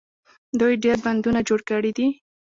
دوی 0.59 0.73
ډیر 0.83 0.97
بندونه 1.05 1.39
جوړ 1.47 1.59
کړي 1.69 1.91
دي. 1.97 2.07